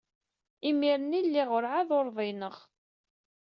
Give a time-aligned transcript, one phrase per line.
[0.69, 2.55] Imir-nni lliɣ werɛad ur uḍineɣ.